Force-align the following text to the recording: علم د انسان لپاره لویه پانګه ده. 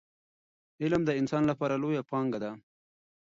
علم 0.83 1.01
د 1.05 1.11
انسان 1.19 1.43
لپاره 1.51 1.79
لویه 1.83 2.01
پانګه 2.09 2.39
ده. 2.43 2.51